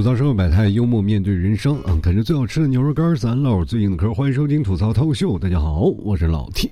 [0.00, 1.78] 吐槽社会百态，幽默面对人生。
[1.86, 4.14] 嗯，啃着最好吃的牛肉干，咱唠最硬的嗑。
[4.14, 6.70] 欢迎收听吐槽透秀，大家好，我是老 T。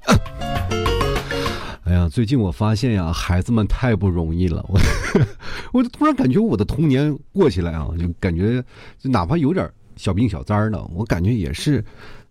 [1.84, 4.64] 哎呀，最近我发现呀，孩子们太不容易了。
[4.70, 4.80] 我，
[5.74, 8.64] 我就突然感觉我的童年过起来啊，就感觉
[8.98, 11.84] 就哪怕有点小病小灾的，我感觉也是。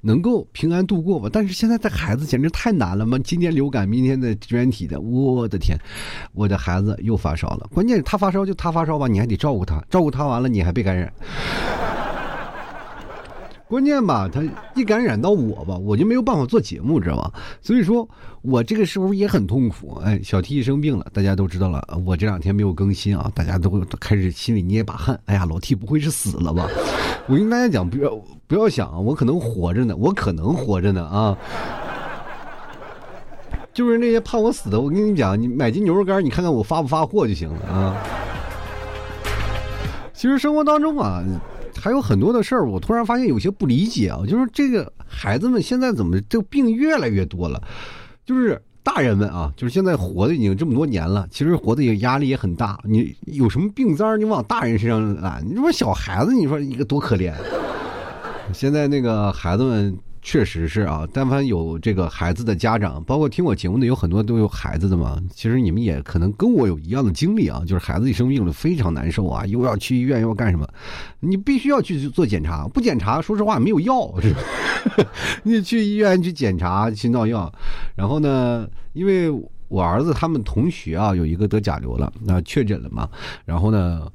[0.07, 3.19] 能够平安度过吧，但是现在带孩子简直太难了嘛！
[3.19, 5.77] 今天流感，明天的支原体的，我的天，
[6.33, 7.67] 我的孩子又发烧了。
[7.73, 11.11] 关键是他发烧就他发烧吧，你还得照顾他，照顾他完了你还被感染。
[13.67, 14.41] 关键吧，他
[14.75, 17.33] 一感染到我吧，我就没有办法做节目，知道吧？
[17.61, 18.07] 所以说，
[18.41, 19.99] 我这个时候也很痛苦。
[20.05, 21.85] 哎，小 T 生病了，大家都知道了。
[22.05, 23.69] 我这两天没有更新啊，大家都
[23.99, 25.19] 开始心里捏把汗。
[25.25, 26.65] 哎呀，老 T 不会是死了吧？
[27.27, 28.17] 我跟大家讲，不要
[28.47, 31.37] 不要想，我可能活着呢，我可能活着呢啊！
[33.73, 37.97] 就是那些怕我死的，我跟你讲，你买斤牛肉干，你看看我发不发货就行了啊。
[40.13, 41.23] 其实生活当中啊。
[41.79, 47.61] 还有很多的事儿，我突然发现有些不理解啊，就是这个孩子们现在怎么这病越来越多了？
[48.25, 52.79] 就是大人们啊，就是现在活的已经这么多年了，其实活的也压力也很大。
[52.83, 57.31] 你有什么病灾，你往大人身上揽，你说小孩子，你说一个多可怜。
[58.53, 59.97] 现在那个孩子们。
[60.19, 65.17] 确实是啊，但凡有这个孩子的家长，包括听我节目的有很多都有孩子的嘛。
[65.33, 70.67] 其实你们也可能跟我有一样的经历啊，就是孩子一生病了非常难受啊，又要去医院又要干什么，
[71.21, 74.41] 你必须要去做检查，不检查说实话没有药是吧？
[75.43, 77.49] 你去医院去检查去闹药，
[77.95, 79.31] 然后呢，因为
[79.69, 83.07] 我儿子他们同学啊有一个得甲流了，那确诊了嘛，
[83.45, 84.05] 然后呢，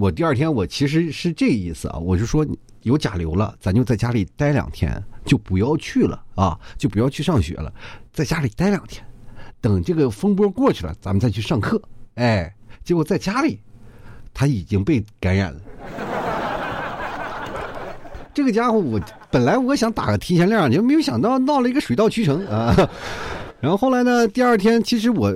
[0.00, 2.46] 我第二天我其实是这意思啊，我就说
[2.88, 5.00] 有甲流了，咱就在家里待两天。
[5.24, 6.58] 就不要去了啊！
[6.78, 7.70] 就不要去上学了，
[8.14, 9.04] 在家里待两天，
[9.60, 11.78] 等这个风波过去了，咱们再去上课。
[12.14, 12.50] 哎，
[12.82, 13.60] 结果在家里，
[14.32, 15.60] 他已经被感染了。
[18.32, 18.98] 这个家伙，我
[19.30, 22.74] 本来我想打个提前量，就没有想到闹了一个水到渠成啊。
[23.60, 25.30] 然后后来呢，第二天其实我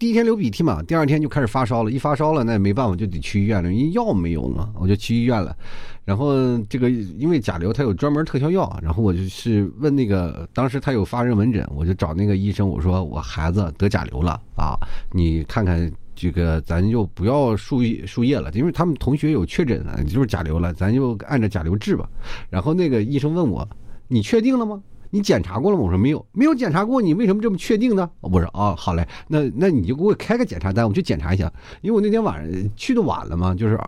[0.00, 1.90] 第一天流鼻涕嘛，第二天就开始发烧了。
[1.90, 5.54] 一发烧了，那也没办法，就得去医院了，因为药没有了，我就去医院了。
[6.06, 8.74] 然后这个因为甲流，它有专门特效药。
[8.82, 14.72] 然后我就是问那个，当时他有发热门诊，我就找那个医生，我说我孩子得甲流了啊，
[15.12, 22.08] 你看看这个，咱就不要输输液了，因为他们同学有确诊的，就是甲流了，咱就按照甲流治吧。
[22.48, 23.68] 然后那个医生问我，
[24.08, 24.82] 你确定了吗？
[25.10, 25.82] 你检查过了吗？
[25.82, 28.08] 我说没有，没有检查过，你为什么这么确定呢？
[28.20, 31.52] 我说啊，好嘞，那那你就给我开个检查单，我去检查一下。
[31.82, 33.78] 因为我那天晚上去的晚了嘛，就是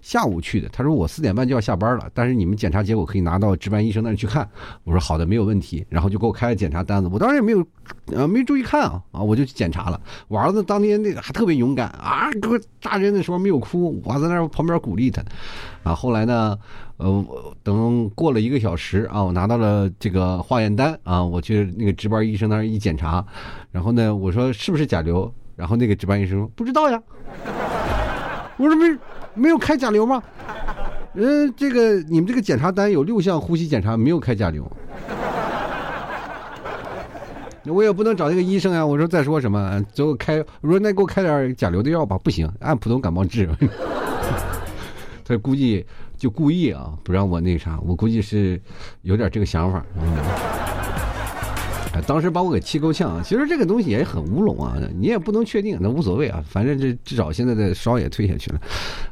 [0.00, 0.68] 下午去的。
[0.70, 4.48] 他说我四点半就要下班了，但是你们检查结果可以拿到值班医生那里去看。
[4.84, 5.84] 我说好的，没有问题。
[5.88, 7.64] 然后就给我开了检查单子，我当时也没有
[8.06, 10.00] 呃没注意看啊啊，我就去检查了。
[10.28, 15.22] 我儿子当天那个还特别勇敢啊，给我扎针的时候没有哭，我还在那旁边鼓励他。
[15.82, 16.58] 啊，后来呢？
[17.00, 23.24] 呃，我等过了一个小时啊，我拿到了这个化验单啊，我去那个值班医生那儿一检查，
[23.72, 25.32] 然后呢，我说是不是甲流？
[25.56, 27.02] 然后那个值班医生说不知道呀。
[28.58, 28.98] 我说没
[29.32, 30.22] 没有开甲流吗？
[31.14, 34.70] 嗯，这个你们这个检查单有六项呼吸检查，没有开甲流。
[37.64, 38.84] 我也不能找那个医生呀。
[38.84, 43.48] 我说再说什么，最后开我说那给我开点甲流的药吧，不行，按普通感冒治。
[45.30, 45.86] 他估计
[46.16, 48.60] 就故意啊，不让我那啥，我估计是
[49.02, 49.86] 有点这个想法。
[52.06, 58.60] 当时把我给气够呛，其实这个东西也很乌龙啊，你也不能确定，那无所谓啊，反正这至少现在的烧也退下去了，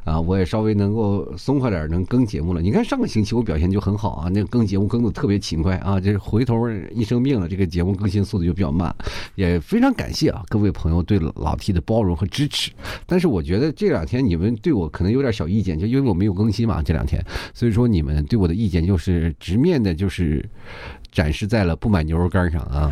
[0.03, 2.61] 啊，我也稍微能够松快点，能更节目了。
[2.61, 8.93] 你看上个星期我表现就很好啊，那更节目更的特别勤快啊，这回头一生病了，这个节目更新速度就比较慢，
[9.35, 12.71] 也非常感谢啊各位朋友对老 T 的包容和支持。
[13.05, 17.23] 但是我觉得这两天你们对我可能有点小意见，就因为我没有更新嘛这两天，
[17.53, 20.43] 所以说你们对我的意见就是直面的，就是。
[21.11, 22.91] 展示在了不买牛肉干上啊！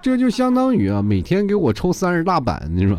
[0.00, 2.96] 这就相当于啊，每天给我抽三十大板，你说？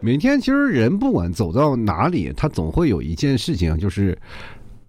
[0.00, 4.16] 每天其实人不管走到哪里，他总会有一件事情，就是，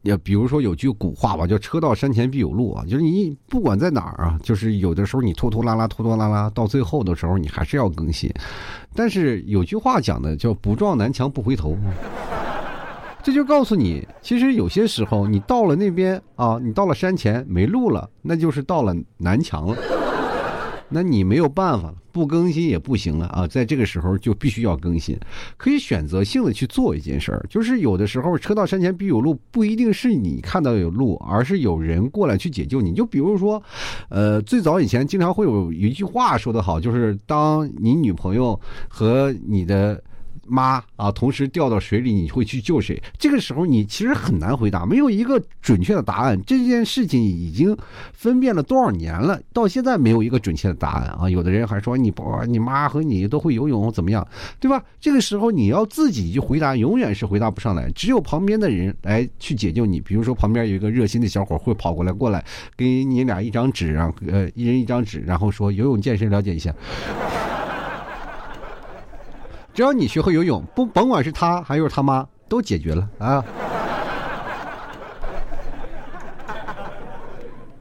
[0.01, 8.31] 也比如说有句古话吧，叫“车到山前必有路”啊，就是你不管在哪儿啊，就是有的时候你拖拖拉拉、拖拖拉拉，到最后的时候你还是要更新。
[8.93, 11.75] 但是有句话讲的叫“不撞南墙不回头”。
[13.27, 19.75] 这就告诉你，其实有些时候你到了那边啊，你到了山前没路了，那就是到了南墙了。
[20.87, 23.45] 那你没有办法了，不更新也不行了啊！
[23.45, 25.19] 在这个时候就必须要更新，
[25.57, 32.93] 可以选择性的去做一件事儿，就是有的时候车到山前必有路，不一定是你看到有路，而是有人过来去解救你。
[32.93, 33.61] 就比如说，
[34.07, 38.57] 呃，最早以前经常会有一句话说得好，就是当你女朋友
[38.87, 40.01] 和你的。
[40.47, 43.01] 妈啊，同时掉到水里，你会去救谁？
[43.17, 46.39] 这个时候你其实很难回答，没有一个准确的答案。
[46.45, 47.75] 这件事情已经
[48.13, 51.29] 分辨了多少年了，到现在没有一个准确的答案啊！
[51.29, 54.25] 有的人还说你不，你妈和你都会游泳，怎么样，
[54.59, 54.83] 对吧？
[54.99, 57.91] 这个时候你要自己去回答，永远是回答不上来。
[57.91, 62.43] 只有旁边的人来去解救你，比如说旁边有一个热心的小伙会跑过来，过来
[62.75, 66.73] 给你俩一张纸，然后呃，一人一张纸，然后说游泳健身了解一下。
[69.77, 73.45] 只要你学会游泳，不甭管是他还是他妈，都解决了啊。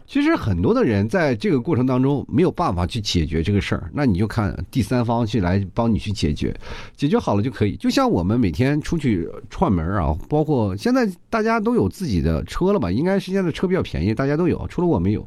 [0.07, 6.55] 其实很多的人在这个过程当中没有办法去解决这个事儿，那你就看第三方去来帮你去解决，
[6.95, 7.75] 解决好了就可以。
[7.77, 12.91] 就像我们每天出去串门啊，包括现在大家都有自己的车了吧？
[12.91, 15.25] 应该是现在车比较便宜，大家都有，除了我没有。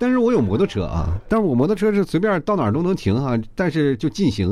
[0.00, 4.50] 但是我有摩托车啊，但是我摩托车是随便到哪儿都能停哈，但是就禁行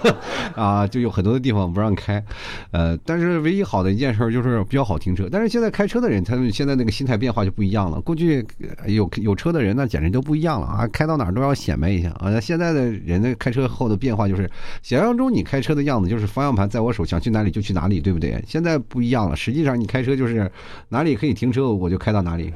[0.54, 2.22] 啊，就有很多的地方不让开，
[2.70, 5.26] 呃，但是唯一好的一件事就是比较好停车。
[5.32, 7.98] 但是现在开车的人，他们现在那个心态变化就不一样了。
[8.02, 8.46] 过去
[8.84, 12.38] 有有车的人那简直都不一样了啊，开到哪儿都要显摆一下啊。
[12.38, 14.50] 现在的人呢，开车后的变化就是，
[14.82, 18.44] 想象中你开车的样子就是方向盘在我手，想去哪里就去哪里，对不对？
[18.46, 20.52] 现在不一样了，实际上你开车就是
[20.90, 22.52] 哪里可以停车我就开到哪里。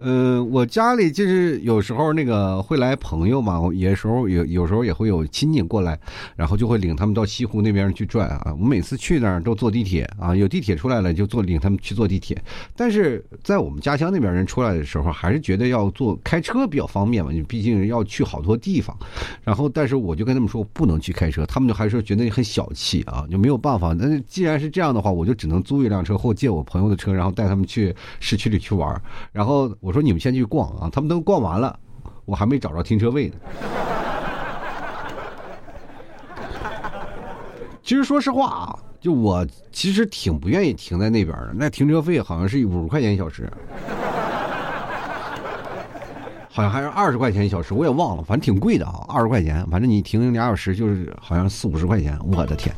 [0.00, 5.98] 嗯，我家里就是有时候那个会来朋友嘛，有时候有有时候也会有亲戚过来，
[6.36, 8.54] 然后就会领他们到西湖那边去转啊。
[8.60, 12.40] 我每次去那儿都坐地铁啊，有地铁出来了就坐领他们去坐地铁。
[12.76, 18.96] 但是在我们家乡那边人出来的时候，还是觉得要坐开车比较方便嘛，你毕竟要去好多地方。
[19.42, 23.92] 然后，但是我就跟他们说不能去开车，他们就还是觉得很小气啊，就没有办法。
[23.98, 29.02] 那既然是这样的话，我就只能租一辆车或借我朋友的车，然后带他们去市区里去玩儿。
[29.32, 29.68] 然后。
[29.88, 31.74] 我说你们先去逛啊，他们都逛完了，
[32.26, 33.36] 我还没找着停车位呢。
[37.82, 43.50] 其实说实话啊，就我其实挺不愿意停在那边的，那停车费好像是五十块钱一小时，
[46.50, 52.76] 好像还是二十块钱一小时，我也忘了，反正挺贵的啊，二十块钱，反正你停俩小时就是好像四五十块钱，我的天，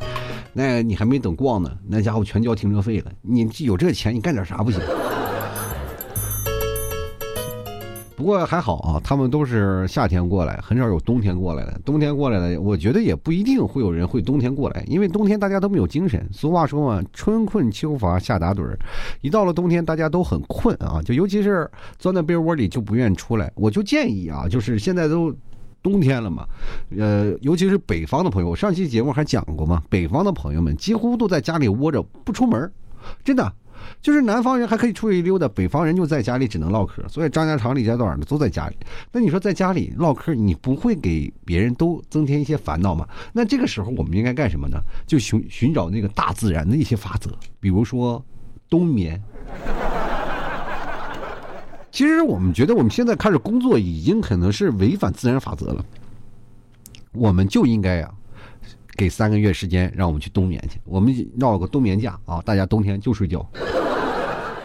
[0.53, 4.79] 那你还没等逛呢，那家伙全交停车费了，你有这钱你干点啥不行？
[8.21, 11.81] 不过还好啊，他们都是夏天过来，很少有冬天过来的。
[11.83, 16.23] 冬天过来的，我觉得也不一定会有人会冬天过来，因为冬天大家都没有精神。
[16.31, 18.77] 俗话说嘛，春困秋乏夏打盹儿，
[19.21, 23.51] 一到了冬天，大家都很困啊，就尤其是钻在被窝里就不愿意出来。
[23.55, 25.33] 我就建议啊，就是现在都
[25.81, 26.45] 冬天了嘛，
[26.95, 32.71] 呃，尤其是北方的朋友，我上期节目还讲过嘛，北方的朋友们几乎都在家里窝着不出门，
[33.23, 33.51] 真的。
[33.99, 38.77] 就是南方人还可以出去溜达，北方人就在家里只能唠嗑，所以张家长李家短的都在家里。
[39.11, 43.07] 那你说在家里唠嗑，你不会给别人都增添一些烦恼吗？
[43.33, 44.79] 那这个时候我们应该干什么呢？
[45.07, 48.23] 就寻寻找那个大自然的一些法则，比如说
[48.69, 49.21] 冬眠。
[51.91, 55.85] 其实我们觉得我们现在开始工作已经可能是违反自然法则了，
[57.11, 58.09] 我们就应该呀。
[59.01, 60.79] 给三个月时间，让我们去冬眠去。
[60.85, 62.39] 我们闹个冬眠假啊！
[62.45, 63.43] 大家冬天就睡觉，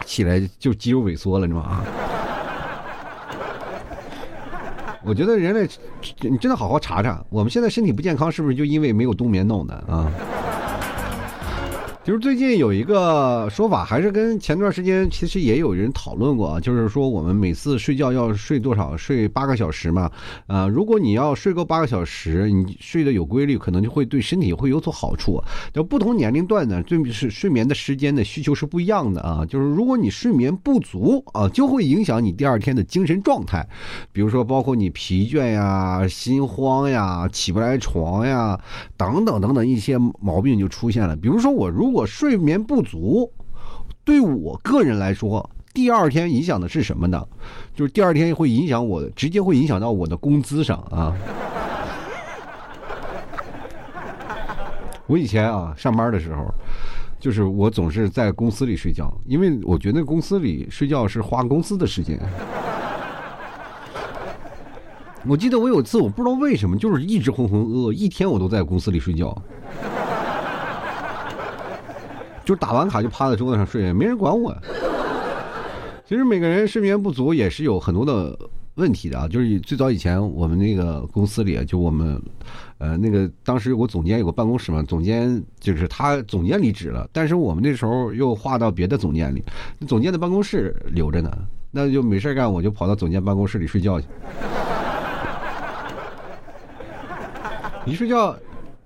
[0.05, 1.83] 起来就肌肉萎缩了，你知道吗？
[5.03, 5.67] 我觉得人类，
[6.19, 10.05] 你真的好好查查，我们现在身体不健康，是不是就因为没有冬眠弄的啊？
[12.07, 18.95] 就是最近有一个说法，还是跟前段时间其实也有人讨论过啊，就是说我们每次睡觉要睡多少？
[18.95, 20.09] 睡八个小时嘛。
[20.45, 25.43] 啊，如果你要睡够八个小时，你睡得有规律，可能就会对身体会有所好处。
[25.73, 29.45] 就不同年龄段呢，对是睡眠的时间的需求是不一样的啊。
[29.45, 33.67] 就是如果你睡眠不足啊，就会影响你第二天的精神状态，
[34.13, 38.57] 比如说包括你疲倦呀、心慌呀、起不来床呀
[38.95, 41.13] 等等等等一些毛病就出现了。
[41.13, 43.27] 比如说我如果我睡眠不足，
[44.03, 47.27] 对我个人来说，第二天影响的是什么呢？
[47.73, 51.11] 就是第二天会影响我，直接会影响到我的工资上啊。
[55.07, 56.45] 我以前啊上班的时候，
[57.19, 62.19] 就是我总是在公司里睡觉，因为我觉得公司里睡觉是花公司的时间。
[65.25, 69.35] 我记得我有次我不知道为什么，就是一直浑浑噩噩，一天我都在公司里睡觉。
[72.47, 74.55] 就打完卡就趴在桌子上睡，没人管我。
[76.05, 78.39] 其实每个人睡眠不足也是有很多的
[78.75, 79.27] 问题的啊。
[79.27, 82.21] 就是最早以前我们那个公司里，就我们，
[82.77, 89.43] 呃，那个当时有个总监有个办公室嘛，总监就是他总监离职了，但是我们那时候又划到别的总监里，
[89.85, 91.29] 总监的办公室留着呢，
[91.69, 94.07] 那就没事干，我就跑到总监办公室里睡觉去。
[97.85, 98.33] 一睡觉，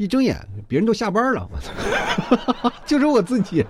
[0.02, 0.36] 一睁眼，
[0.68, 3.64] 别人都下班了，我操， 就是我自己。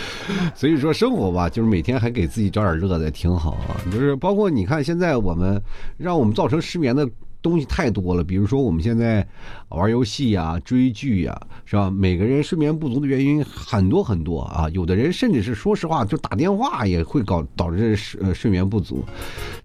[0.54, 3.80] 所以说，生活吧，就是每天还给自己找点乐子，挺好啊。
[3.90, 5.58] 就是包括你看，现在我们
[5.96, 7.08] 让我们造成失眠的。
[7.40, 9.26] 东西太多了，比如说我们现在
[9.68, 11.88] 玩游戏呀、追剧呀，是吧？
[11.90, 19.04] 每个人睡眠不足的原因很多很多啊，有的人甚至是说实话，就打电话也会搞导致睡呃睡眠不足。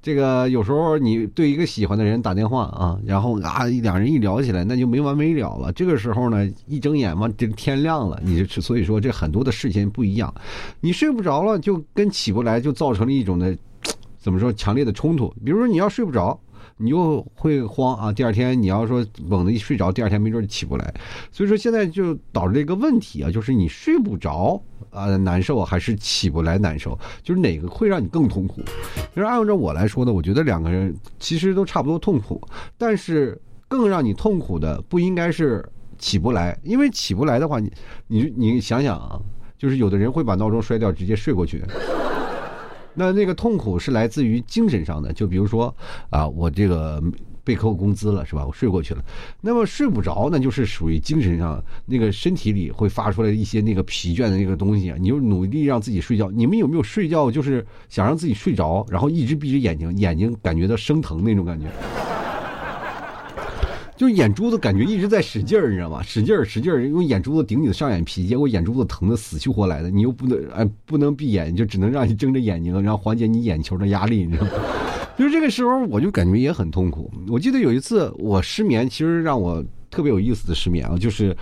[0.02, 5.72] 这个有时候你对一个喜欢的人打电话啊，然后啊两人一聊起来，那就没完没了了。
[5.74, 10.32] 这个时候呢，一睁眼嘛，这天亮了，你就所以说这很多的事情不一样，
[10.80, 13.58] 你睡不着了，就跟起不来就造成了一种的
[14.20, 15.34] 怎么说强烈的冲突。
[15.44, 16.40] 比如说你要睡不着。
[16.78, 18.12] 你就会慌啊！
[18.12, 20.94] 第二天你要说猛的一睡着，第二天没准起不来。
[21.32, 26.98] 所以说现在就导致一个问题啊，就是你睡不着啊难受，还是起不来难受？
[27.22, 28.62] 就是哪个会让你更痛苦？
[29.14, 32.42] 其实按照我来说呢，我觉得两个人其实都差不多痛苦，
[32.78, 35.68] 但是更让你痛苦的不应该是
[35.98, 37.72] 起不来，因为起不来的话，你
[38.08, 39.20] 你你想想啊，
[39.58, 41.64] 就是有的人会把闹钟摔掉，直接睡过去。
[42.94, 45.76] 那那个痛苦是来自于精神上的，就比如说
[46.10, 47.02] 啊，我这个
[47.44, 48.46] 被扣工资了，是吧？
[48.46, 49.04] 我睡过去了，
[49.42, 54.98] 那么睡不着，那就是属于精神上那个身体里会发出来一些那个疲倦的那个东西啊。
[55.00, 61.68] 你就努力让自己睡觉，你们有没有睡觉就是想让自己睡着，然后一直闭着眼睛，眼睛感觉到生疼那种感觉？
[64.04, 66.04] 就是眼珠子感觉一直在使劲儿，你知道吗？
[66.04, 74.52] 使劲儿，使劲儿，用眼珠子顶你的上眼皮，结果眼珠子疼的死去活来的，你又不能哎不能闭眼，就只能让你睁着眼睛，然后缓解你眼球的压力，你知道吗？
[75.18, 77.10] 就是这个时候，我就感觉也很痛苦。
[77.30, 81.34] 我记得有一次我失眠，其实让我特别有意思的失眠啊，就是。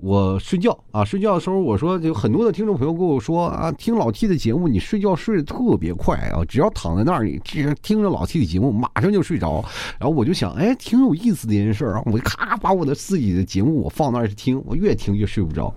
[0.00, 9.64] 我睡觉啊，睡觉的时候，我说有很多的听众朋友跟我说啊，听老 T 的节目，你睡觉睡得特别快啊，只要躺在那儿，你只听着老 T 的节目，马上就睡着。
[9.98, 15.74] 然后我就想，哎，挺有意思的一件事啊，我就咔把我的自己的节目我放那儿去听，我越听越睡不着。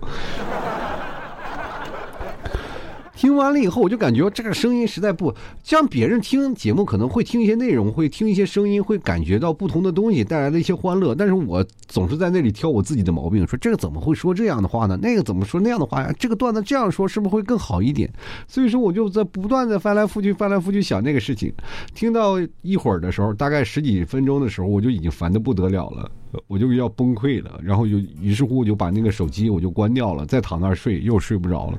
[3.22, 11.14] 听完了以后，我就感觉这个声音实在不像别人听节目可能会听一些内容，会听一些声音，会感觉到不同的东西带来的一些欢乐。
[11.14, 14.98] 但是我总是在那里挑我自己的毛病，说这个怎么会说这样的话呢？
[15.00, 16.12] 那个怎么说那样的话呀？
[16.18, 18.12] 这个段子这样说是不是会更好一点？
[18.48, 21.54] 所以说我就在不断的翻来覆去、翻来覆去想那个事情。
[21.94, 26.10] 听到一会儿的时候，大概十几分钟的时候，我就已经烦的不得了了，
[26.48, 27.60] 我就要崩溃了。
[27.62, 31.78] 然后就于是乎我就把那个手机我就关掉了，再躺那儿睡，又睡不着了。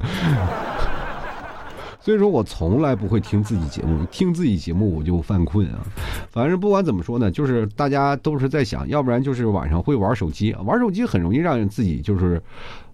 [2.03, 5.79] 所以说我从来不会听自己节目，听自己节目我就犯困啊。
[6.29, 12.43] 反正不管怎么说呢，就是大家都是在想，要不然就是晚上会玩手机，玩手机很容易让自己就是，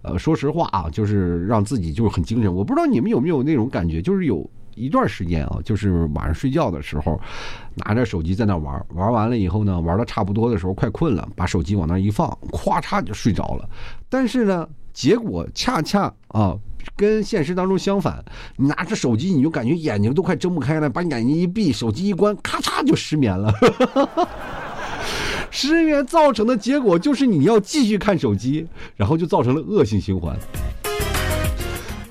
[0.02, 2.54] 呃，说实话啊，就是让自己就是很精神。
[2.54, 7.20] 我不知道你们有没有那种感觉，就是有一段时间啊，就是晚上睡觉的时候，
[7.74, 13.68] 拿着手机在那玩，玩完了以后呢，玩的差不多的时候快困了，把手机往那一放，咵嚓就睡着了。
[14.08, 16.56] 但是呢，结果恰恰啊。
[16.96, 18.24] 跟现实当中相反，
[18.56, 23.52] 你拿着手机，你就感觉眼睛都快睁不开了，把眼睛一闭，手机一关，咔嚓就失眠了。
[25.50, 30.36] 失眠造成的结果就是你要继续看手机，然后就造成了恶性循环。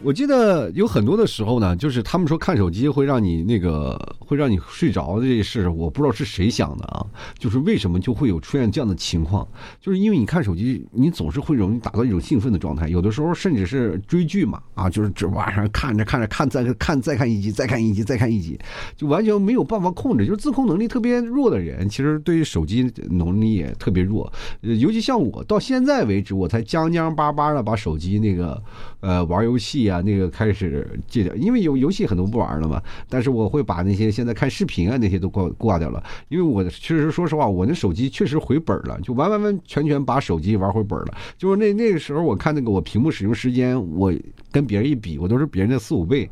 [0.02, 7.06] 我记得有很多的时候呢，就是他们说看手机会让你那个会让你睡着的这事，我不知道是谁想的啊。
[7.38, 9.46] 就是为什么就会有出现这样的情况？
[9.82, 18.58] 就是因为你看手机，你总是会容易达到一种兴奋的状态，有的时候甚至是追剧嘛，啊，就是这晚上看着看着看再看再看一集，再看一集，再看一集，
[18.96, 24.32] 就完全没有办法控制，就是自控能力特别弱的人，其实对于手机能力也特别弱。
[24.62, 28.64] 尤其像我到现在为止，我才将将巴巴的把手机那个
[29.02, 29.89] 呃玩游戏。
[29.90, 32.82] 啊，那个开始戒掉，因为有游戏很多不玩了嘛。
[33.10, 41.18] 但是我会把那些现在看视频啊那些都挂挂掉了，因为我确实说实话，我那手机确实回本了，就完完完全全把手机玩回本了。
[41.38, 44.14] 就是那那个时候，我看那个我屏幕使用时间，我
[44.52, 46.30] 跟别人一比，我都是别人的四五倍。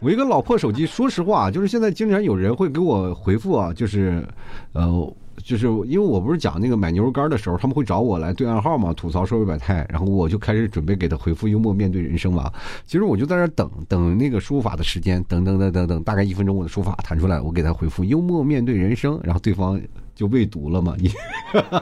[0.00, 4.26] 我一个老破手机，说实话，就是现在经常有人会给我回复啊，就是
[4.72, 5.14] 呃。
[5.44, 12.50] 就是因为我不是讲那个买牛肉干的时候，他们会找我来对暗号嘛，吐槽社会百态，然后我就开始准备给他回复幽默面对人生嘛。
[12.86, 19.80] 其实我就在那等等那个输入法的时间，等等等等等，大概一分钟我的输入法弹出来，我给他回复幽默面对人生，然后对方
[20.14, 20.94] 就未读了嘛。
[20.98, 21.10] 你，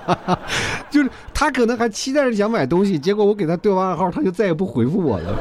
[0.91, 5.39] 就是他可能还期待着想买东西，结果我给他对完暗号，他就再也不回复我了。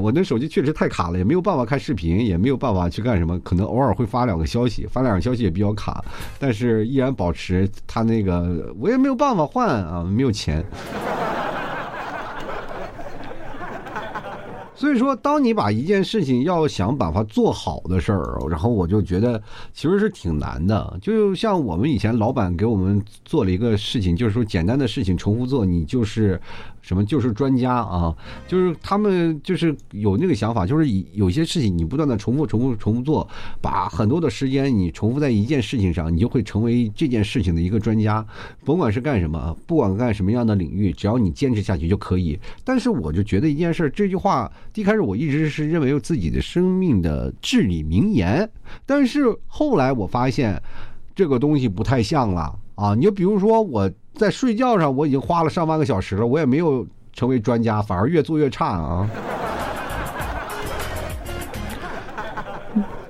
[0.00, 6.04] 我那手机确实太卡了，也没有办法看视频，也没有办法去干什么，可能偶尔会发两个消息，发两个消息也比较卡，
[6.38, 10.64] 但是依然保持它那个，我也没有办法换啊，没有钱。
[14.76, 19.42] 所以说，当你把一件事情要想把它做好的事儿，然后我就觉得
[19.72, 20.98] 其实是挺难的。
[21.00, 26.40] 就像我们以前老板给我们做了一个事情，就是说简单的事情重复做，你就是。
[26.82, 28.14] 什么就是专家啊？
[28.46, 33.28] 就是他们就是有那个想法，就是有些事情你不断的重复、重复、重复做，
[33.60, 38.24] 把很多的时间你重复在一件事情上，你就会成为这件事情的一个专家。
[38.64, 42.38] 甭管是干什么，不管干什么样的领域，只要你坚持下去就可以。
[42.62, 48.48] 但是我就觉得一件事，这句话一开始我一直是认为自己的生命的至理名言，
[48.84, 50.62] 但是后来我发现
[51.14, 52.94] 这个东西不太像了啊！
[52.94, 53.90] 你就比如说我。
[54.18, 59.06] 在睡觉上，我已经花了上万个小时了，我也没有成为专家，反而越做越差啊。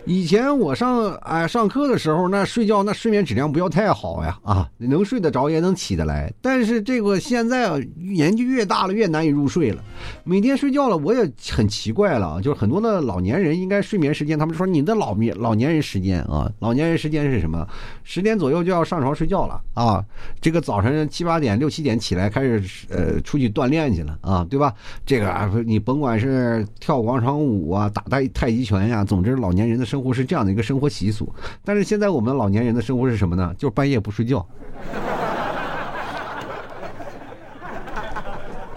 [0.07, 6.33] 以前我上哎上课的时候，那睡觉那睡眠质量不要太好呀啊，能睡得着也能起得来。
[6.41, 9.83] 但是这个现在啊，年纪越大了越难以入睡了。
[10.23, 17.67] 每天睡觉了，我也很奇怪了，就是很多的老年人应该睡眠时间，他们说你的老年老年人时间啊，老年人时间是什么？
[18.05, 20.05] 十点左右就要上床睡觉了啊。
[20.41, 24.73] 这个早晨七八点六七点起来开始呃出去锻炼去了啊，对吧？
[25.05, 29.96] 这个你甭管是跳广场舞啊，打太太极拳呀，总之老年人的生。
[29.97, 31.27] 生活是这样的一个生活习俗，
[31.65, 33.55] 但是现在我们老年人的生活是什么呢？
[33.57, 34.47] 就是半夜不睡觉，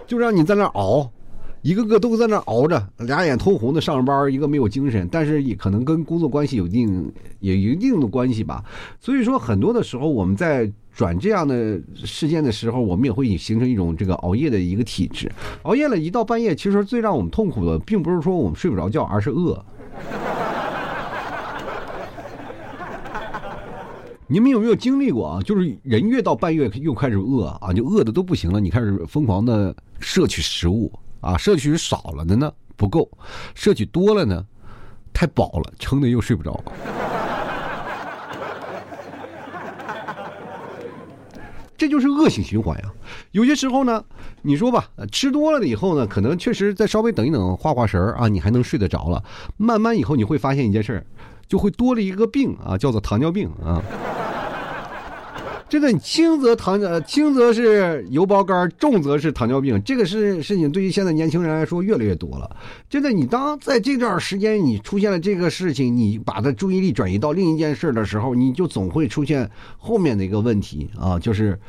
[0.08, 1.12] 就让你在那熬，
[1.62, 7.12] 一个个都在那熬着，俩眼通红的上班，一个没有精神，但是也可能跟工作关系有一定
[7.42, 8.64] 有一定的关系吧。
[8.98, 15.30] 所以说，很多的时候我们在转这样的事件的时候，我们也会形成一种这个熬夜的一个体质。
[15.64, 19.62] 熬夜了一到半夜，其实最让我们痛苦的，并不是说我们睡不着觉，而是饿。
[24.32, 25.42] 你们有没有经历过啊？
[25.42, 28.60] 就是人越到半夜又开始饿啊，就饿的都不行了。
[28.60, 33.10] 你开始疯狂的摄取食物啊，摄取少了的呢不够，
[33.56, 34.46] 摄取多了呢
[35.12, 36.64] 太饱了，撑的又睡不着。
[41.76, 42.92] 这就是恶性循环呀。
[43.32, 44.06] 有些时候呢，
[44.44, 49.24] 你说吧，吃多了以后呢，可能确实再稍微等一等，画画神儿啊，你还能睡得着了。
[49.58, 51.06] 慢慢以后你会发现一件事儿，
[51.48, 53.82] 就会多了一个病啊，叫做糖尿病啊。
[55.70, 59.82] 真的，轻则糖呃轻则是油包肝，重则是糖尿病。
[59.84, 62.50] 这个事事情对于现在年轻人来说越来越多了。
[62.90, 71.60] 真的，你当在这段时间你出现了这个事情，你把他注意力转移到另一件事的时候，你就总会出现后面的一个问题啊，就是。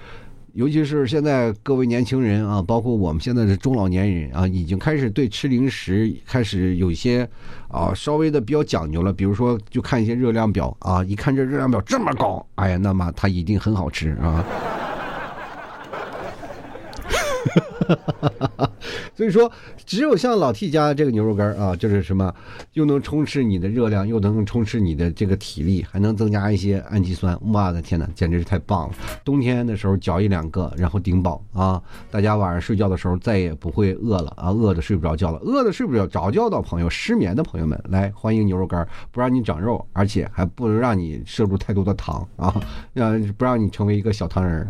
[0.54, 7.28] 尤其是现在各位年轻人啊，包括我们现在的中老年人啊，已经开始对吃零食开始有一些
[7.68, 9.12] 啊稍微的比较讲究了。
[9.12, 14.44] 比如说，就看一些热量表啊，一看这热量表这么高，哎呀，那么它一定很好吃啊。
[19.14, 19.50] 所以说，
[19.84, 22.32] 只有像老 T 家这个牛肉干啊，就是什么，
[22.72, 27.38] 又能充斥你的热量，又能充斥你的这个体力，还能增加一些氨基酸。
[27.42, 28.94] 我的天哪，简直是太棒了！
[29.24, 31.82] 冬天的时候嚼一两个，然后顶饱啊！
[32.10, 42.54] 大家晚上睡觉的时候再也不会饿了啊，饿的睡不着觉了，饿的睡不着着觉的朋友，失眠的朋友们，来欢迎牛肉干，不让你长肉，而且还不能让你摄入太多的糖啊，
[42.92, 44.66] 让不让你成为一个小糖人。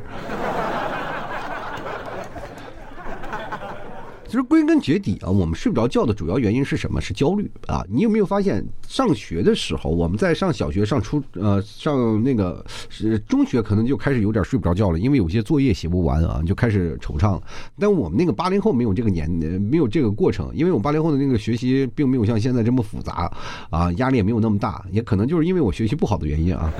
[4.30, 7.00] 其实归根结底啊，我们睡不着觉的主要原因是什么？
[7.00, 7.84] 是焦虑啊！
[7.88, 17.40] 你有没有发现，上学的时候，我们在上小学、上初呃上那个是中学，可能就开始有点睡不着觉了，因为有些作业写不完啊，就开始惆怅。
[17.76, 23.28] 但我们那个八零后没有这个年，没有这个过程，因为我们八零后的那个学习并没有像现在这么复杂
[23.68, 26.72] 啊，压力也没有那么大，也可能就是因为我学习不好的原因啊。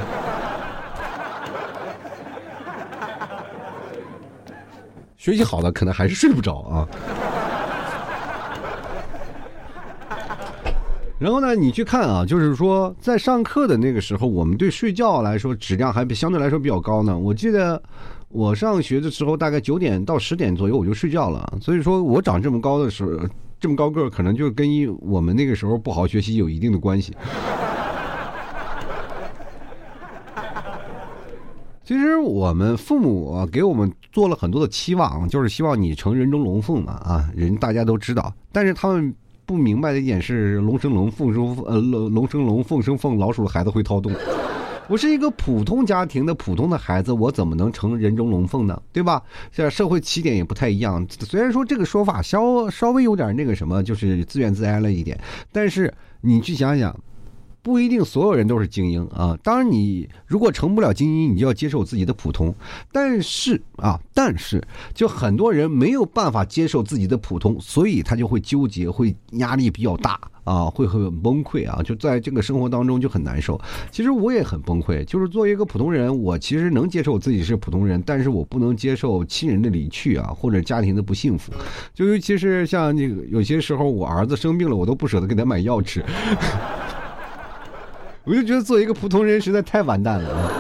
[5.17, 6.89] 学习好的可能还是睡不着啊。
[11.21, 17.17] 然后呢，你去看啊，就是说在上课的那个时候，我们对睡觉来说质量还相对来说比较高呢。
[17.17, 17.81] 我记得
[18.31, 21.59] 我上学的时候，大概九点到十点左右我就睡觉了。
[21.61, 23.29] 所以说我长这么高的时候，
[23.61, 24.67] 这么高个可能就跟
[24.99, 27.15] 我们那个时候不好学习有一定的关系。
[31.85, 39.15] 其实我们父母给我们做了很多的期望，就是希望你成人中龙凤嘛啊，人大家都知道，但是他们。
[39.51, 44.13] 不明白的一点是，龙生龙，凤生呃龙龙生龙，凤生凤，老鼠的孩子会掏洞。
[44.87, 48.81] 我是一个普通家庭的普通的孩子，我怎么能成人中龙凤呢？
[48.93, 49.21] 对吧？
[49.51, 51.05] 这社会起点也不太一样。
[51.09, 55.19] 虽然说这个说法稍稍微有点那个什么，就是自怨自哀了一点，
[55.51, 56.97] 但是你去想想。
[57.63, 59.39] 不一定所有人都是精英啊！
[59.43, 62.55] 当然，你如果成不了精英，你就要接受自己的普通。
[62.91, 64.63] 但是啊，但是
[64.95, 73.61] 就很多人没有办法接受自己的普通，所以他就会纠结，会压力比较大啊，会很崩溃啊，就在这个生活当中就很难受。
[73.91, 81.53] 其实我也很崩溃，就是作为一个普通人，我其实能接受自己是普通人，但是我不能接受亲人的离去啊，或者家庭的不幸福。
[81.93, 86.03] 就尤其是像那个有些时候，我儿子生病了，我都不舍得给他买药吃。
[88.25, 90.53] 我就觉得做一个普通人实在太完蛋了，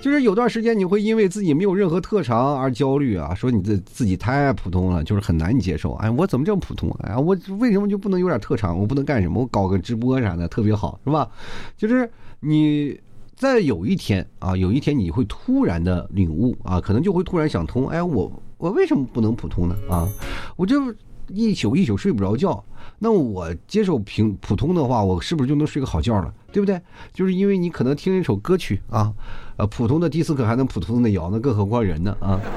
[0.00, 5.92] 就是有段时间你会因为自己没有任何特长而焦虑啊，说你这自己太普通了，就是很难接受。
[5.94, 6.90] 哎，我怎么这么普通？
[7.02, 8.78] 哎呀，我为什么就不能有点特长？
[8.78, 9.40] 我不能干什么？
[9.40, 11.28] 我搞个直播啥的特别好，是吧？
[11.76, 12.98] 就是你
[13.34, 19.76] 在有一天啊，有一天你会突然的领悟啊，可能就会突然想通，哎，我我为什么不能普通呢？
[19.90, 20.08] 啊，
[20.56, 20.94] 我就
[21.28, 22.64] 一宿一宿睡不着觉。
[22.98, 26.32] 那我接受平普通的话，我是不是就能睡个好觉了？
[26.50, 26.80] 对不对？
[27.12, 29.12] 就是因为你可能听一首歌曲啊，
[29.56, 32.40] 呃，普通的迪斯科还能普通的摇，那更何况人呢啊？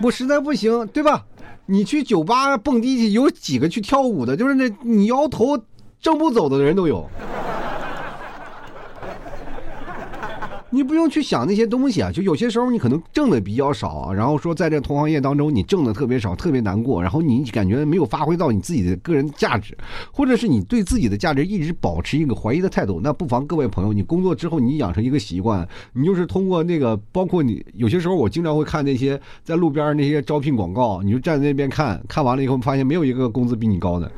[0.00, 1.24] 我实在不行，对吧？
[1.66, 4.36] 你去酒吧蹦迪去，有几个去跳舞的？
[4.36, 5.58] 就是那你摇头
[6.00, 7.08] 正不走的人都有。
[10.74, 19.76] 你不用去想那些东西啊，就有些时候你可能挣的比较少，然后说在这同行业当中你挣的特别少，特别难过，然后你感觉没有发挥到你自己的个人价值，
[20.10, 34.10] 或者是你对自己的价值一直保持一个怀疑的态度，那不妨各位朋友，你工作之后你养成一个习惯，你就是通过那个，包括你有些时候我经常会看那些在路边那些招聘广告，你就站在那边看看完了以后，发现没有一个工资比你高的。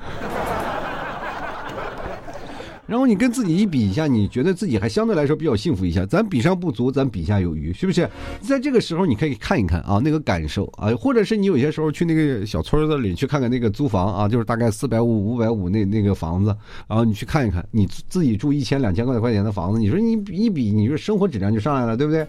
[2.86, 6.04] 然后你跟自己一比一下，你觉得自己还相对来说比较幸福一下。
[6.04, 8.08] 咱比上不足，咱比下有余，是不是？
[8.40, 16.54] 在这个时候，你可以看一看啊，那个感受啊，或者是你有些时候去那个小村子里去看看那个租房啊， 就是大概四百五、五百五那那个房子，
[16.86, 22.26] 然后你去看一看，你自己住一千、两千块块钱的房子，你说你一比，你说生活质量就上来了，对不对？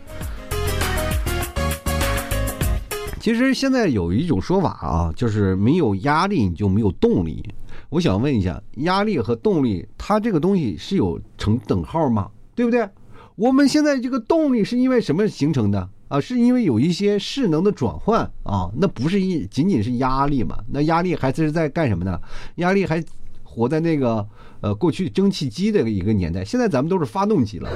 [3.26, 7.44] 其实现在有一种说法啊，就是没有压力你就没有动力。
[7.90, 12.30] 我想问一下，压力和动力，它这个东西是有成等号吗？
[12.54, 12.88] 对不对？
[13.36, 16.22] 我们现在这个动力是因为什么形成的啊？
[16.22, 18.70] 是因为有一些势能的转换啊？
[18.76, 20.60] 那不是一仅仅是压力嘛？
[20.72, 22.22] 那压力还是在干什么呢？
[22.58, 23.04] 压力还
[23.42, 24.24] 活在那个
[24.62, 27.72] 呃过去蒸汽机的一个年代，现在咱们都是发动机了，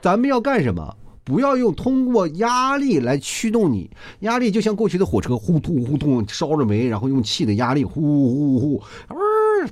[0.00, 0.96] 咱们要干什么？
[1.28, 9.16] 不要用通过压力来驱动你，压力就像过去的火车，呼突呼突烧着煤，然后用气的压力呼呼呼，嗯，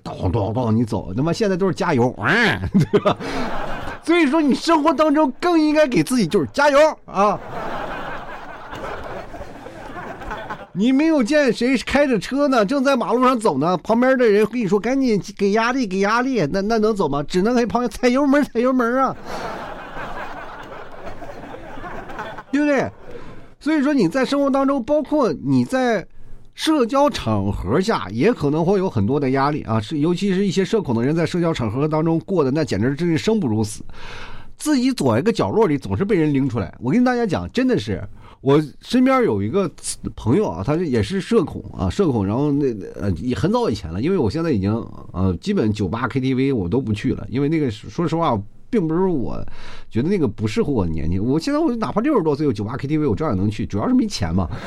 [0.04, 1.14] 咚咚咚，你走。
[1.16, 2.60] 那么现在都是加油，嗯，
[2.92, 3.16] 对吧？
[4.02, 7.40] 所以说你生活当中更应该给自己就是加油啊！
[10.74, 17.22] 你没有见谁开着车呢，正在马路上走呢，旁边的人跟你说赶紧给压力给压力，那那能走吗？
[17.22, 19.16] 只能给旁边踩油门踩油门啊！
[22.56, 22.90] 对不对？
[23.58, 26.06] 所以说你在生活当中，包括你在
[26.54, 29.80] 社交场合下，也可能会有很多的压力啊。
[29.80, 33.82] 是，尤其是一些社恐的人，在社交场合当中过的那简直真是生不如死，
[34.56, 36.74] 自己躲一个角落里，总是被人拎出来。
[36.80, 38.02] 我跟大家讲，真的是，
[38.40, 39.70] 我身边有一个
[40.14, 42.24] 朋友啊，他也是社恐啊，社恐。
[42.24, 42.66] 然后那
[43.00, 44.72] 呃，也很早以前了，因为我现在已经
[45.12, 48.38] 呃，基本酒吧 KTV 我都不去了，因为那个说实话。
[48.70, 49.44] 并不是我
[49.88, 54.48] 觉得那个不适合我的年纪，我现在我哪怕六十多岁，我酒吧 KTV 我照样能去，主要是没钱嘛。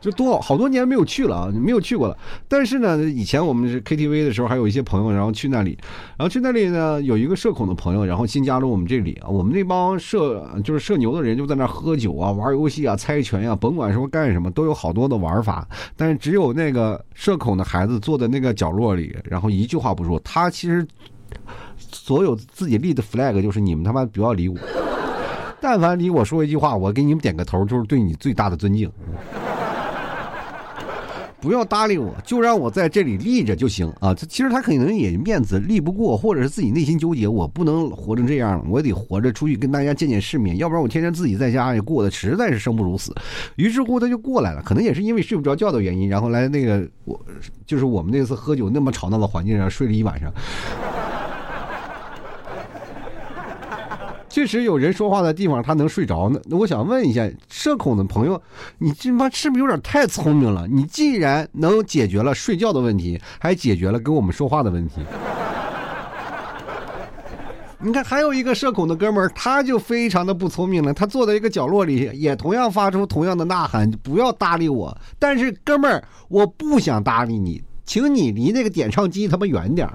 [0.00, 2.16] 就多好多年没有去了啊，没有去过了。
[2.48, 5.76] 但是呢，以前我们是 KTV 的时候，还有一些朋友，然后去那里，
[6.16, 9.28] 然后去那里呢，有一个社恐的朋友，然后新加入我们这里啊。
[9.28, 15.68] 我们那帮社就是社牛的人，就在那喝酒啊、玩游戏啊、猜拳呀，甭管说干什么，都有好多的玩法。
[15.98, 20.18] 但是只有那个社恐的孩子坐在那个角落里，然后一句话不说。
[20.20, 20.86] 他其实。
[21.78, 24.56] 所有自己立的 flag 就是你们他妈不要理我，
[25.60, 28.90] 但凡理我说一句话，我给你们点个头，就是对你最大的尊敬。
[31.42, 34.12] 不要搭理我，就让我在这里立着就行啊！
[34.12, 43.14] 他其实他可能也面子立不过，或者是自己内心纠结，我不能活成这样了，我得活着出去跟大家见见世面，要不然我天天自己在家里过得实在是生不如死。
[43.56, 47.18] 于是乎他就过来了，可能也是因为睡不着觉的原因，然后来那个我
[47.64, 50.30] 就是我们那次喝酒那么吵闹的环境上睡了一晚上。
[54.30, 56.40] 确实有人说话的地方他能睡着呢。
[56.44, 58.40] 那我想问一下社恐的朋友，
[58.78, 60.68] 你这妈是不是有点太聪明了？
[60.68, 65.02] 你既然能解决了睡觉的问题，还解决了跟我们说话的问题。
[67.82, 70.94] 你看，还有一个社恐的哥们儿，他就非常的不聪明了。
[70.94, 79.94] 他坐在一个角落里，也同样发出同样的呐喊：“不要搭理我！”但是，哥们儿，我不想搭理你，请你离那个点唱机他妈远点儿。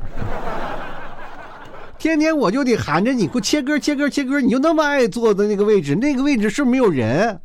[2.05, 4.39] 天天我就得喊着你，给我切歌、切歌、切歌。
[4.39, 7.35] 你就那么爱坐的那个位置，那个位置是没有人。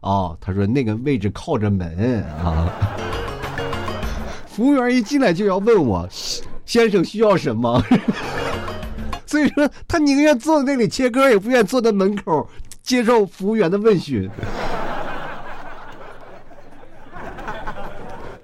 [0.00, 2.68] 哦，他说那个位置靠着门啊。
[4.50, 6.04] 服务员一进来就要问我
[6.66, 7.80] ：“先生需要什么？”
[9.24, 12.44] 所以说，他宁愿坐在那里切歌，也不愿坐在门口
[12.82, 14.28] 接受服务员的问询。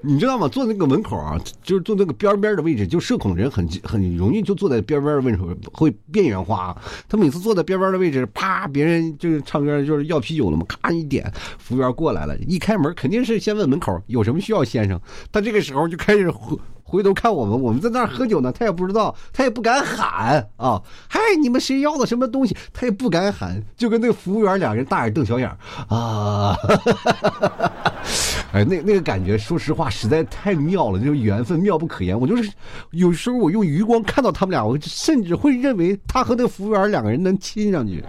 [0.06, 0.46] 你知道吗？
[0.46, 5.38] 坐那个门口啊，就是坐那个边边的位置，就社恐人很很容易就坐在边边的位置，
[5.72, 6.76] 会边缘化。
[7.08, 15.00] 他每次坐在边边的位置，啪，别人就是唱歌就是要啤酒了嘛，咔一点，服务员过来了，一开门肯定是先问门口有什么需要，先生。
[15.32, 16.30] 他这个时候就开始。
[16.94, 20.80] 回头看我们，我们在那儿喝酒呢，他也不知道，他也不敢喊啊！
[21.08, 22.56] 嗨，你们谁要的什么东西？
[22.72, 25.50] 他也不敢喊，就跟那个服务员两人大眼瞪小眼
[25.88, 26.56] 啊！
[28.52, 32.18] 哎，那那个感觉，说实话，实在太妙了，就是缘分妙不可言。
[32.18, 32.48] 我就是
[32.92, 38.04] 有时候我用余光看到他们俩，我甚至会认为他和那个服务员两个人能亲上去。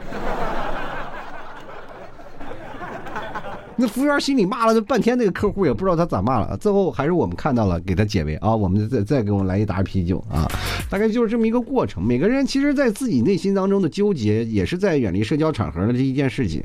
[3.77, 6.55] 那服务员心里骂了那半天，那个客户也不知道他咋骂了。
[6.57, 8.55] 最后还是我们看到了，给他解围啊！
[8.55, 10.47] 我们再再给我们来一打啤酒啊！
[10.89, 12.01] 大概就是这么一个过程。
[12.01, 16.63] 每个人其实，在自己内心当中的纠结，也是在远离社交场合的这一件事情。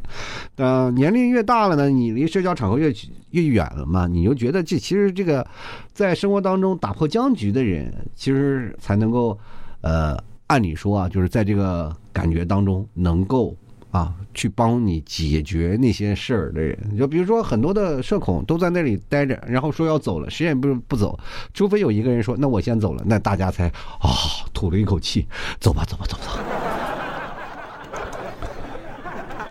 [0.55, 2.95] 呃，年龄越大了呢，你离社交场合越
[3.31, 5.45] 越远了嘛，你就觉得这其实这个，
[5.93, 9.37] 在生活当中打破僵局的人，其实才能够，
[9.81, 13.57] 呃，按理说啊，就是在这个感觉当中能够。
[13.91, 21.19] 啊，去帮你解决那些事儿的人，就比如说很多的社恐都在那里待着，然后说要走了，谁也不不走，
[21.53, 24.09] 除非有一个人说那我先走了，那大家才啊
[24.55, 25.27] 吐了一口气，
[25.59, 26.39] 走吧走吧走吧。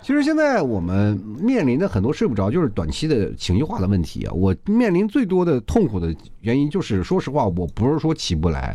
[0.02, 4.32] 其实现在我们面临的很多睡不着，就是短期的情绪化的问题啊。
[4.32, 8.74] 我面临最多的痛苦的原因就是，说实话，我不是说起不来，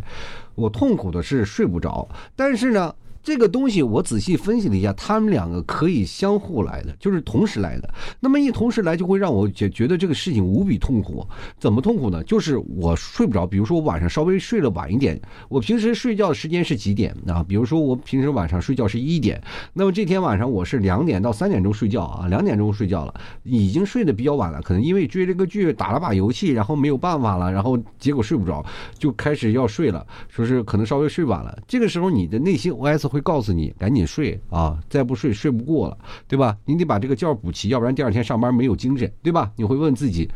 [0.54, 2.94] 我痛苦的是睡不着，但是呢。
[3.26, 7.92] 这个东西我仔细分析了一下，他们两个可以相互来的，就是同时来的。
[8.20, 11.28] 那么一同时来，就会让我觉觉得这个事情无比痛苦。
[11.58, 12.24] 怎么痛苦呢？
[12.24, 13.48] 就是我睡不着。
[13.48, 17.44] 比如说我晚上稍微睡了晚一点，我平时睡觉的时间是几点啊？
[17.44, 19.42] 比如说我平时晚上睡觉是一点，
[19.74, 24.62] 那么这天晚上我是两点到三点钟睡觉啊，两点钟睡觉了，已经睡得比较晚了。
[24.62, 28.64] 可能因为追这个剧，打了把游戏，然后没有办法了，然后结果睡不着，
[29.00, 30.06] 就开始要睡了。
[30.30, 35.98] 说是可能稍微睡晚了，这个时候你的内心 OS 会告诉你赶紧睡啊，再不睡睡不过了，
[36.28, 36.58] 对吧？
[36.66, 39.50] 你得把这个觉补齐，要不然第二天上班没有精神，对吧？
[39.56, 40.30] 你会问自己，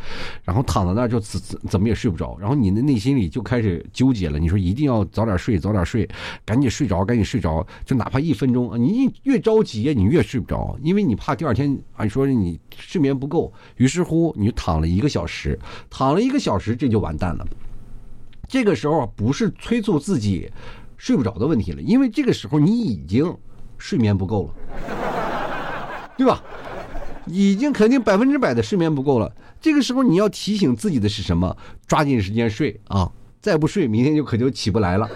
[0.45, 4.39] 然后躺在那儿就怎怎怎么也睡不着，然后你的内心里就开始纠结了。
[4.39, 6.07] 你说一定要早点睡，早点睡，
[6.45, 17.45] 赶紧睡着，赶紧睡着，就哪怕一分钟，你越着急你越睡不着，因为你怕第二天啊，你说你睡眠不够，于是乎你就躺了一个小时，躺了一个小时，这就完蛋了。
[18.47, 20.49] 这个时候不是催促自己。
[20.99, 23.33] 睡不着的问题了，因为这个时候你已经
[23.77, 24.53] 睡眠不够了，
[26.17, 26.43] 对吧？
[27.25, 29.31] 已经肯定百分之百的睡眠不够了。
[29.61, 31.55] 这个时候你要提醒自己的是什么？
[31.87, 33.09] 抓紧时间睡啊！
[33.39, 35.09] 再不睡，明天就可就起不来了。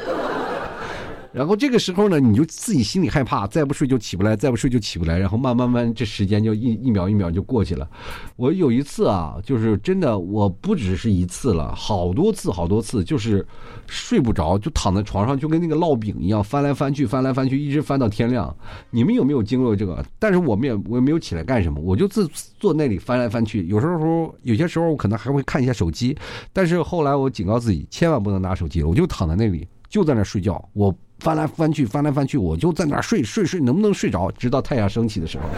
[1.34, 7.90] 然后这个时候呢，你就自己心里害怕，再不睡就起不来，再不睡就起不来，然后慢慢慢，这时间就一一秒一秒就过去了。
[8.36, 13.44] 我有一次啊，就是真的，我不只是一次了，好多次好多次，就是
[13.88, 18.56] 睡不着，就躺在床上，就跟那个烙饼一样，翻来翻去，翻来翻去，一直翻到天亮。
[18.92, 20.06] 你们有没有经历这个？
[20.20, 23.66] 但是我们也我也没有起来干什么，我就自坐那里翻来翻去。
[23.66, 26.16] 有时候有些时候我可能还会看一下手机，
[26.54, 30.70] 但是后来我警告自己，千万不能拿手机了，我就躺在那里，就在那睡觉。
[30.74, 30.96] 我。
[31.24, 34.30] 翻来翻去，翻来翻去，我就在那儿睡睡睡，能不能睡着？
[34.32, 35.46] 直到太阳升起的时候。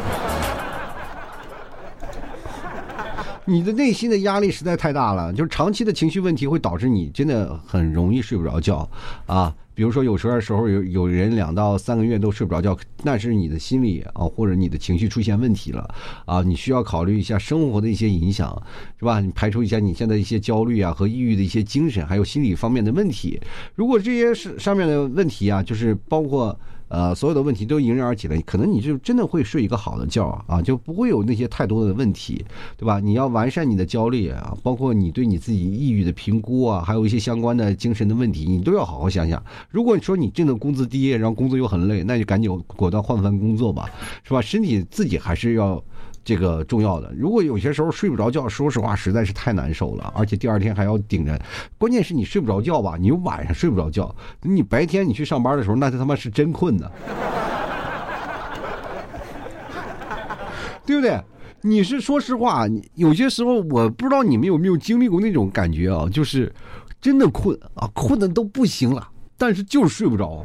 [3.45, 8.87] 你的内心的压力实在太大了，就是长期的情绪问题会导致你真的很容易睡不着觉
[9.25, 9.51] 啊。
[9.75, 15.93] 比如说，有时候时候有有人两到三个月都睡不着觉，那是你的心理啊，或者你的情绪出现问题了
[16.25, 18.59] 啊，你需要考虑一下生活的一些影响，
[18.97, 19.19] 是吧？
[19.19, 23.39] 你排除一下你现在一些焦虑啊和抑郁的一些精神，还有心理方面的问题。
[23.75, 32.45] 如果这些是上面的问题啊，就是包括呃，所有的问题都迎刃而解了，可能你就真的会睡一个好的觉啊，就不会有那些太多的问题，
[32.77, 32.99] 对吧？
[32.99, 39.43] 你要完善你的焦虑啊，包括你对你自己抑郁的评估啊，还有一些相关的精神的问题，你都要好好想想。
[39.69, 43.89] 如果你说你挣的工资低，然后工作又很累，那就赶紧果断换份工作吧，
[44.23, 44.41] 是吧？
[44.41, 45.83] 身体自己还是要。
[46.25, 51.39] 这个重要的，如果有些时候睡不着觉，说实话实在是太难受了，而且第二天还要顶着。
[51.77, 56.91] 关键是你睡不着觉吧，你晚上睡不着觉，你白天你去上班的时候，那他妈是真困呢，
[60.83, 61.21] 对不对？
[61.61, 66.51] 你是说实话，有些时候我不知道你们有没有经历过那种感觉啊，就是
[66.99, 69.07] 真的困啊，困的都不行了，
[69.37, 70.43] 但是就是睡不着。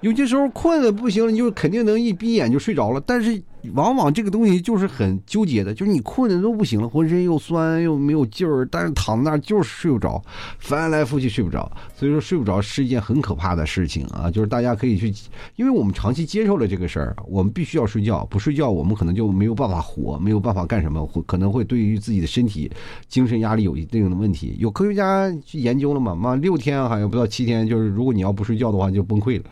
[0.00, 3.42] 有些时候困的不行了，你就肯定能一闭眼就睡着了，但是。
[3.74, 10.22] 往往这个东西就是很纠结的，就是你困的都不行了，浑身又酸又没有劲儿，但是躺在那儿就是睡不着，
[10.58, 11.70] 翻来覆去睡不着。
[11.94, 14.30] 所以说睡不着是一件很可怕的事情啊！
[14.30, 15.12] 就是大家可以去，
[15.56, 22.70] 因为我们长期接受了这个事儿，我们必须要睡觉，不睡觉我们可能就没有办法活，没有办法干什么，会可能会对于自己的身体、
[23.08, 24.54] 精神压力有一定的问题。
[24.58, 26.14] 有科学家去研究了嘛？
[26.14, 29.44] 妈六天好像不到七天，就是如果你要不睡觉的话，就崩溃了。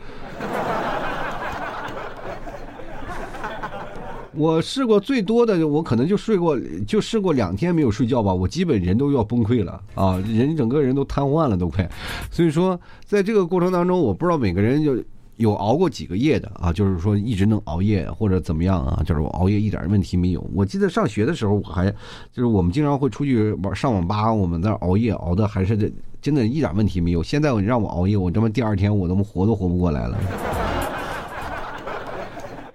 [4.37, 11.89] 我试过最多的，我可能就睡过，就试过两天没有睡觉吧，我基本人都要崩溃了啊，人整个人都瘫痪了都快。
[12.29, 15.01] 所以说，在这个过程当中，我不知道每个人就
[15.37, 20.45] 有熬过几个夜的啊，就是说一直能熬夜或者怎么样啊，就是我熬夜一点问题没有。
[20.53, 21.89] 我记得上学的时候，我还
[22.31, 27.21] 就是我们经常会出去玩上网吧，我们那熬夜熬的还是真的一点问题没有。
[27.21, 30.17] 现在让我熬夜，我他妈第二天我他妈活都活不过来了。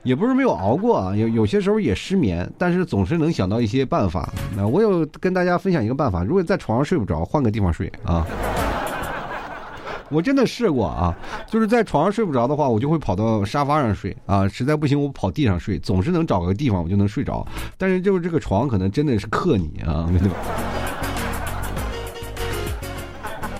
[0.02, 4.32] 也不是没有熬过啊，有有些时候也失眠，但是总是能想到一些办法。
[4.56, 8.26] 那我有跟大家分享一个办法：如果在床上睡不着，换个地方睡啊。
[10.10, 11.14] 我真的试过啊，
[11.46, 14.48] 就是在床上睡不着的话，我就会跑到沙发上睡啊。
[14.48, 17.46] 实在不行，我跑地上睡，总是能找个地方我就能睡着。
[17.76, 20.34] 但是就是这个床可能真的是克你啊， 对吧？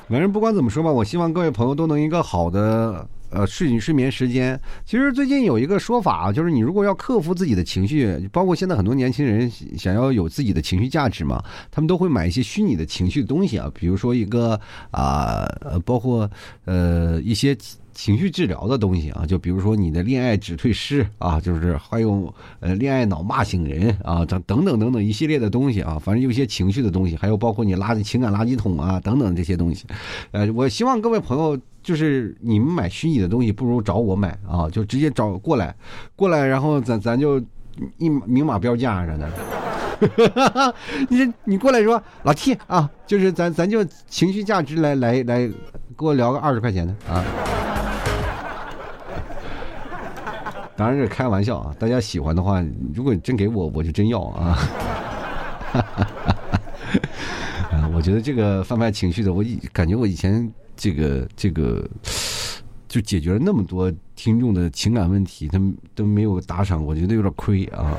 [0.09, 3.07] 反正不管怎么说吧，我希望各位朋友都能一个好的。
[3.31, 16.31] 呃，睡睡眠时间，其实最近有一个说法啊，就是你如果要克服自己的情绪，包括现在很多年轻人想要有自己的情绪价值嘛，他们都会买一些虚拟的情绪的东西啊，比如说一个啊，呃，包括
[16.65, 17.57] 呃一些。
[17.93, 29.85] 情绪治疗的东西啊，就比如说你的恋爱止退师啊，就是还有呃恋爱脑骂醒人啊，等等等等等一系列的东西啊，反正有些情绪的东西，还有包括你垃圾情感垃圾桶啊等等这些东西，
[30.31, 35.75] 呃，我希望各位朋友就是你们买虚拟的东西，不如找我买啊，就直接找过来，
[36.15, 37.39] 过来，然后咱咱就
[37.99, 39.31] 一明码标价啥的，
[41.09, 45.49] 你你过来说老 T 啊，就是咱咱就情绪价值来来来，
[45.97, 47.25] 给我聊个二十块钱的啊。
[50.77, 51.75] 当然是开玩笑啊！
[51.79, 52.65] 大家喜欢的话，
[52.95, 54.59] 如果你真给我，我就真要啊！
[57.71, 61.87] 啊，我觉得这个贩卖情绪的，我以感觉我以前这个这个
[62.89, 67.95] 就解决了那么多听众的情感问题，他们都没有打赏，我觉得有点亏啊。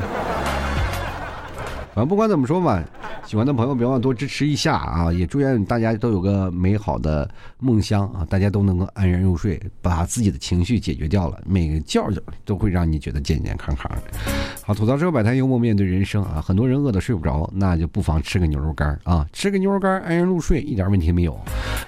[2.06, 2.84] 不管怎么说吧。
[3.26, 5.14] 喜欢的朋友别忘多支持一下啊！
[5.14, 8.26] 也祝愿大家都有个美好的梦乡啊！
[8.30, 14.02] 大家都能够安然入睡，把自己的情绪解决掉了，每个觉觉都会让你觉得健健康康的。
[14.64, 16.42] 好，吐槽之后摆摊幽默面对人生啊！
[16.42, 19.26] 很多人饿得睡不着，那就不妨吃个牛肉干啊！
[19.32, 21.40] 吃个牛肉干安然入睡一点问题没有。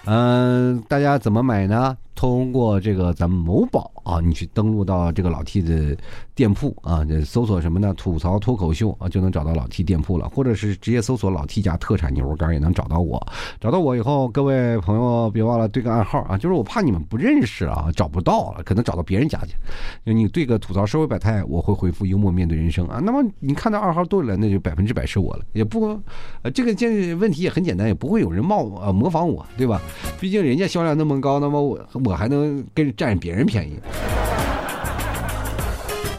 [0.05, 1.97] 嗯，大家怎么买呢？
[2.23, 5.93] 通过这个咱们某宝啊，你去登录到这个老 T 的
[6.33, 7.93] 店铺啊，这搜索什么呢？
[7.97, 10.29] 吐槽脱口秀啊，就能找到老 T 店铺了。
[10.29, 13.21] 或者是直接搜索老 T 家特产牛肉干也能找到我。
[13.59, 19.55] 找到我以后，各位朋友别忘了对个暗号啊，就是我怕你们不认识啊，找不到了，可能找到别人家去。
[20.05, 23.01] 就你对个吐槽社会百态，我会回复幽默面对人生啊。
[23.03, 25.43] 那么你看到二号对了，那就百分之百是我了。
[25.51, 25.99] 也不，
[26.41, 29.81] 呃，这个建问题也很简单，也不会有人冒呃模仿我，对吧？
[30.21, 32.12] 毕竟人家销量那么高，那么我我。
[32.13, 33.73] 我还能跟占别人便宜，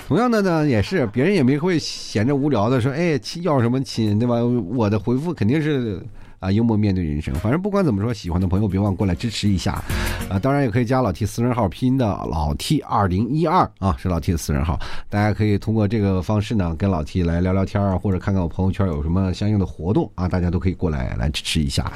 [0.09, 4.45] 同样的呢，也是别人也没会闲着无聊的说，哎，亲要什么亲，对吧？
[4.45, 6.03] 我的回复肯定是。
[6.45, 9.83] 啊，幽默面对人生，反正不管怎么说，喜欢的朋友别忘过来支持一下，
[10.29, 14.79] 啊，当然也可以加老 T 私人号，拼音的老 T 二零一二啊，是老 T 的私人号，
[15.09, 21.91] 大家可以通过这个方式呢，跟老 T 来聊聊天啊，或者看看我朋友圈有什么相应的活动啊，大家都可以过来来支持一下。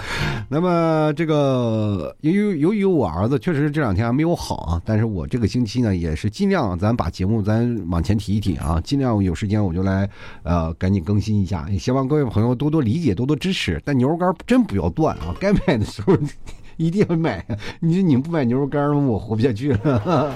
[0.49, 10.09] 那么这个由于由于我儿子确实这两天还没有好啊，但是我这个星期呢，也是尽量咱把节目咱往前提一提啊，尽量有时间我就来
[10.43, 13.79] 呃赶紧更新一下，也希望各位朋友多多理解，多多支持。
[13.85, 14.35] 但牛肉干。
[14.47, 15.35] 真不要断啊！
[15.41, 16.17] 该买的时候
[16.77, 17.45] 一定要买。
[17.81, 18.91] 你说你不买牛肉干？
[19.07, 19.99] 我活不下去了。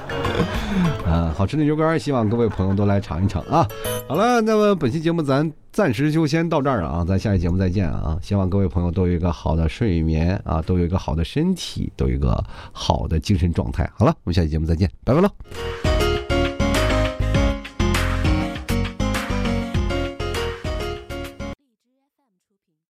[1.06, 3.66] 啊，好吃的牛肉干，希望各位朋友都来尝一尝啊。
[4.08, 8.18] 好了，那么本期节目咱暂时就先到这儿了啊，咱下期节目再见啊。
[8.20, 12.42] 希望各位朋友都有一个好的睡眠啊，都有一个好的身体，都有一个
[12.72, 13.88] 好的精神状态。
[13.94, 15.91] 好了，我们下期节目再见，拜拜喽。